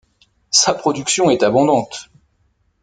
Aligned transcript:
Sa 0.49 0.73
production 0.73 1.29
est 1.29 1.43
abondante. 1.43 2.09